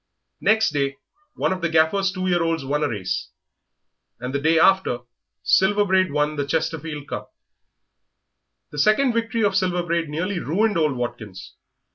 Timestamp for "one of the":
1.35-1.69